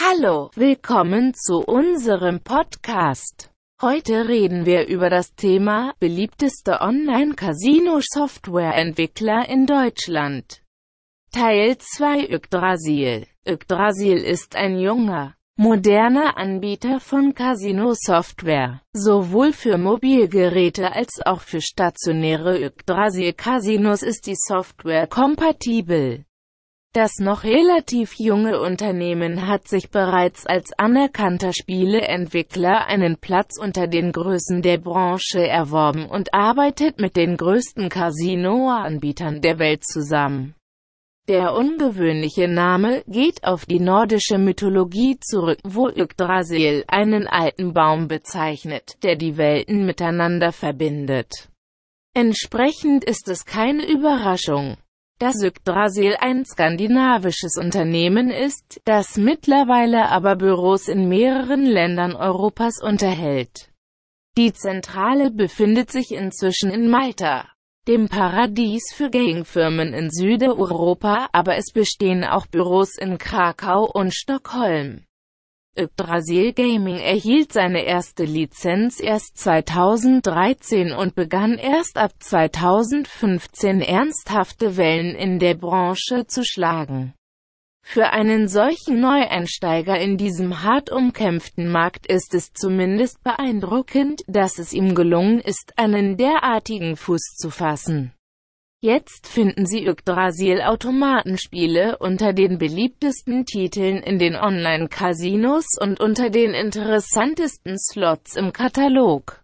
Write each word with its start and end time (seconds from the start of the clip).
Hallo, 0.00 0.52
willkommen 0.54 1.34
zu 1.34 1.58
unserem 1.58 2.38
Podcast. 2.38 3.50
Heute 3.82 4.28
reden 4.28 4.64
wir 4.64 4.86
über 4.86 5.10
das 5.10 5.34
Thema 5.34 5.92
beliebteste 5.98 6.80
Online-Casino-Software-Entwickler 6.80 9.48
in 9.48 9.66
Deutschland. 9.66 10.62
Teil 11.32 11.78
2 11.78 12.28
Yggdrasil. 12.30 13.26
Yggdrasil 13.44 14.18
ist 14.18 14.54
ein 14.54 14.78
junger, 14.78 15.34
moderner 15.56 16.38
Anbieter 16.38 17.00
von 17.00 17.34
Casino-Software, 17.34 18.80
sowohl 18.92 19.52
für 19.52 19.78
Mobilgeräte 19.78 20.92
als 20.92 21.20
auch 21.26 21.40
für 21.40 21.60
stationäre 21.60 22.62
Yggdrasil-Casinos 22.62 24.04
ist 24.04 24.28
die 24.28 24.36
Software 24.36 25.08
kompatibel. 25.08 26.24
Das 26.94 27.18
noch 27.18 27.44
relativ 27.44 28.14
junge 28.18 28.60
Unternehmen 28.60 29.46
hat 29.46 29.68
sich 29.68 29.90
bereits 29.90 30.46
als 30.46 30.72
anerkannter 30.78 31.52
Spieleentwickler 31.52 32.86
einen 32.86 33.18
Platz 33.18 33.58
unter 33.60 33.86
den 33.86 34.10
Größen 34.10 34.62
der 34.62 34.78
Branche 34.78 35.46
erworben 35.46 36.06
und 36.06 36.32
arbeitet 36.32 36.98
mit 36.98 37.14
den 37.14 37.36
größten 37.36 37.90
Casino-Anbietern 37.90 39.42
der 39.42 39.58
Welt 39.58 39.84
zusammen. 39.84 40.54
Der 41.28 41.54
ungewöhnliche 41.54 42.48
Name 42.48 43.02
geht 43.06 43.44
auf 43.44 43.66
die 43.66 43.80
nordische 43.80 44.38
Mythologie 44.38 45.18
zurück, 45.20 45.58
wo 45.62 45.90
Yggdrasil 45.90 46.84
einen 46.88 47.26
alten 47.26 47.74
Baum 47.74 48.08
bezeichnet, 48.08 48.96
der 49.02 49.16
die 49.16 49.36
Welten 49.36 49.84
miteinander 49.84 50.52
verbindet. 50.52 51.50
Entsprechend 52.14 53.04
ist 53.04 53.28
es 53.28 53.44
keine 53.44 53.86
Überraschung, 53.86 54.78
dass 55.18 55.42
Yggdrasil 55.42 56.16
ein 56.20 56.44
skandinavisches 56.44 57.56
Unternehmen 57.56 58.30
ist, 58.30 58.80
das 58.84 59.16
mittlerweile 59.16 60.08
aber 60.10 60.36
Büros 60.36 60.88
in 60.88 61.08
mehreren 61.08 61.64
Ländern 61.64 62.14
Europas 62.14 62.80
unterhält. 62.80 63.70
Die 64.36 64.52
Zentrale 64.52 65.32
befindet 65.32 65.90
sich 65.90 66.12
inzwischen 66.12 66.70
in 66.70 66.88
Malta, 66.88 67.48
dem 67.88 68.08
Paradies 68.08 68.92
für 68.94 69.10
Gaming-Firmen 69.10 69.92
in 69.94 70.10
Südeuropa, 70.10 71.28
aber 71.32 71.56
es 71.56 71.72
bestehen 71.72 72.22
auch 72.22 72.46
Büros 72.46 72.96
in 72.96 73.18
Krakau 73.18 73.90
und 73.90 74.14
Stockholm. 74.14 75.07
Yggdrasil 75.78 76.52
Gaming 76.52 76.98
erhielt 76.98 77.52
seine 77.52 77.84
erste 77.84 78.24
Lizenz 78.24 79.00
erst 79.00 79.38
2013 79.38 80.92
und 80.92 81.14
begann 81.14 81.56
erst 81.56 81.96
ab 81.96 82.10
2015 82.18 83.80
ernsthafte 83.80 84.76
Wellen 84.76 85.14
in 85.14 85.38
der 85.38 85.54
Branche 85.54 86.26
zu 86.26 86.44
schlagen. 86.44 87.14
Für 87.82 88.10
einen 88.10 88.48
solchen 88.48 89.00
Neueinsteiger 89.00 89.98
in 89.98 90.18
diesem 90.18 90.62
hart 90.62 90.90
umkämpften 90.90 91.70
Markt 91.70 92.06
ist 92.06 92.34
es 92.34 92.52
zumindest 92.52 93.22
beeindruckend, 93.22 94.22
dass 94.26 94.58
es 94.58 94.74
ihm 94.74 94.94
gelungen 94.94 95.40
ist, 95.40 95.72
einen 95.76 96.16
derartigen 96.16 96.96
Fuß 96.96 97.36
zu 97.36 97.50
fassen. 97.50 98.12
Jetzt 98.80 99.26
finden 99.26 99.66
Sie 99.66 99.84
Yggdrasil-Automatenspiele 99.84 101.98
unter 101.98 102.32
den 102.32 102.58
beliebtesten 102.58 103.44
Titeln 103.44 104.04
in 104.04 104.20
den 104.20 104.36
Online-Casinos 104.36 105.66
und 105.80 105.98
unter 105.98 106.30
den 106.30 106.54
interessantesten 106.54 107.76
Slots 107.76 108.36
im 108.36 108.52
Katalog. 108.52 109.42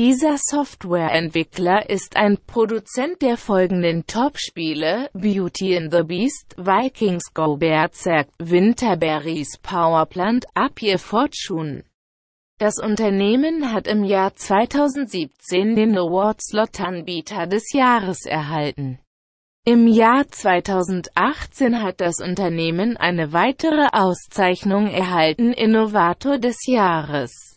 Dieser 0.00 0.36
Softwareentwickler 0.36 1.88
ist 1.88 2.16
ein 2.16 2.38
Produzent 2.44 3.22
der 3.22 3.36
folgenden 3.36 4.04
Top-Spiele, 4.08 5.10
Beauty 5.14 5.76
and 5.76 5.94
the 5.94 6.02
Beast, 6.02 6.56
Vikings 6.58 7.32
Go 7.34 7.56
Berserk, 7.56 8.26
Winterberries 8.40 9.58
Powerplant, 9.62 10.44
Up 10.54 10.82
Your 10.82 10.98
Fortune. 10.98 11.84
Das 12.58 12.78
Unternehmen 12.78 13.70
hat 13.74 13.86
im 13.86 14.02
Jahr 14.02 14.34
2017 14.34 15.76
den 15.76 15.98
Award 15.98 16.40
Slot 16.40 16.80
Anbieter 16.80 17.46
des 17.46 17.70
Jahres 17.74 18.24
erhalten. 18.24 18.98
Im 19.66 19.86
Jahr 19.86 20.26
2018 20.26 21.82
hat 21.82 22.00
das 22.00 22.20
Unternehmen 22.22 22.96
eine 22.96 23.34
weitere 23.34 23.88
Auszeichnung 23.92 24.86
erhalten, 24.86 25.52
Innovator 25.52 26.38
des 26.38 26.64
Jahres. 26.66 27.55